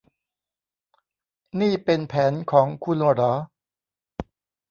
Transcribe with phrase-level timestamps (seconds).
[1.59, 3.33] นี่เป็นแผนของคุณหรอ